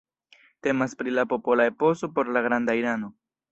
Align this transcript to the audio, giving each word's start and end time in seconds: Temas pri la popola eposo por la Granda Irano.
Temas 0.67 0.95
pri 1.01 1.13
la 1.19 1.27
popola 1.35 1.69
eposo 1.73 2.11
por 2.17 2.35
la 2.39 2.45
Granda 2.49 2.79
Irano. 2.83 3.15